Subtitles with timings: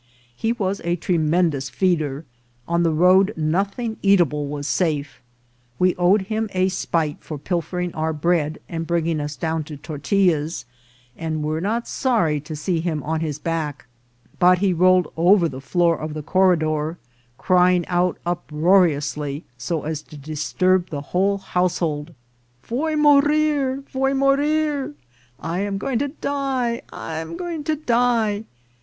[0.35, 2.25] He was a tremendous feed er;
[2.67, 5.21] on the road nothing eatable was safe.
[5.77, 10.65] We owed him a spite for pilfering our bread and bringing us down to tortillas,
[11.15, 13.85] and were not sorry to see him on his back;
[14.39, 16.97] but he rolled over the floor of the corridor,
[17.37, 22.15] crying out uproariously, so as to disturb the whole household,"
[22.67, 24.93] Voy morir !""voy morir!"
[25.39, 28.45] "I am going to die!" "I am going to die